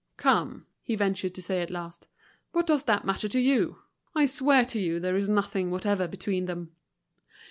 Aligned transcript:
"Come," 0.17 0.65
he 0.81 0.95
ventured 0.95 1.35
to 1.35 1.43
say 1.43 1.61
at 1.61 1.69
last, 1.69 2.07
"what 2.53 2.65
does 2.65 2.85
that 2.85 3.05
matter 3.05 3.27
to 3.27 3.39
you? 3.39 3.83
I 4.15 4.25
swear 4.25 4.65
to 4.65 4.79
you 4.79 4.99
there 4.99 5.15
is 5.15 5.29
nothing 5.29 5.69
whatever 5.69 6.07
between 6.07 6.45
them." 6.45 6.71